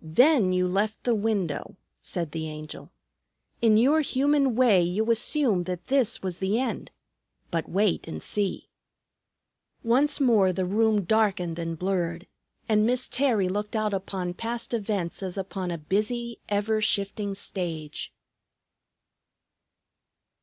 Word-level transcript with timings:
"Then 0.00 0.54
you 0.54 0.66
left 0.66 1.04
the 1.04 1.14
window," 1.14 1.76
said 2.00 2.32
the 2.32 2.48
Angel. 2.48 2.90
"In 3.60 3.76
your 3.76 4.00
human 4.00 4.54
way 4.56 4.80
you 4.80 5.10
assumed 5.10 5.66
that 5.66 5.88
this 5.88 6.22
was 6.22 6.38
the 6.38 6.58
end. 6.58 6.90
But 7.50 7.68
wait 7.68 8.08
and 8.08 8.22
see." 8.22 8.70
Once 9.84 10.20
more 10.20 10.54
the 10.54 10.64
room 10.64 11.04
darkened 11.04 11.58
and 11.58 11.78
blurred, 11.78 12.26
and 12.66 12.86
Miss 12.86 13.06
Terry 13.08 13.50
looked 13.50 13.76
out 13.76 13.92
upon 13.92 14.32
past 14.32 14.72
events 14.72 15.22
as 15.22 15.36
upon 15.36 15.70
a 15.70 15.76
busy, 15.76 16.38
ever 16.48 16.80
shifting 16.80 17.34
stage. 17.34 18.10